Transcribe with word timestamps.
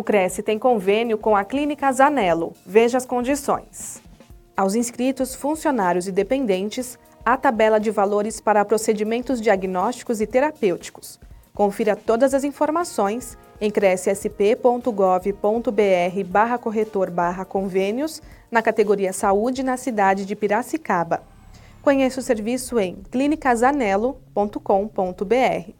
O 0.00 0.02
Cresce 0.02 0.42
tem 0.42 0.58
convênio 0.58 1.18
com 1.18 1.36
a 1.36 1.44
Clínica 1.44 1.92
Zanello. 1.92 2.54
Veja 2.64 2.96
as 2.96 3.04
condições. 3.04 4.00
Aos 4.56 4.74
inscritos, 4.74 5.34
funcionários 5.34 6.08
e 6.08 6.10
dependentes, 6.10 6.98
a 7.22 7.36
tabela 7.36 7.78
de 7.78 7.90
valores 7.90 8.40
para 8.40 8.64
procedimentos 8.64 9.42
diagnósticos 9.42 10.22
e 10.22 10.26
terapêuticos. 10.26 11.20
Confira 11.52 11.94
todas 11.94 12.32
as 12.32 12.44
informações 12.44 13.36
em 13.60 13.70
crescsp.gov.br 13.70 16.24
barra 16.24 16.56
corretor 16.56 17.10
barra 17.10 17.44
convênios 17.44 18.22
na 18.50 18.62
categoria 18.62 19.12
Saúde 19.12 19.62
na 19.62 19.76
cidade 19.76 20.24
de 20.24 20.34
Piracicaba. 20.34 21.22
Conheça 21.82 22.20
o 22.20 22.22
serviço 22.22 22.78
em 22.78 23.02
clinicazanelo.com.br. 23.10 25.79